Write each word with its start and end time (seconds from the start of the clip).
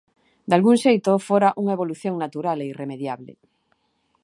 Dalgún 0.49 0.77
xeito, 0.85 1.11
fora 1.27 1.53
unha 1.61 1.75
evolución 1.77 2.13
natural 2.23 2.57
e 2.61 2.69
irremediable. 2.73 3.33